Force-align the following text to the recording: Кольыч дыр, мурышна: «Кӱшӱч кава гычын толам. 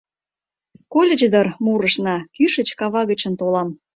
Кольыч 0.93 1.21
дыр, 1.33 1.47
мурышна: 1.63 2.15
«Кӱшӱч 2.35 2.69
кава 2.79 3.01
гычын 3.09 3.33
толам. 3.39 3.69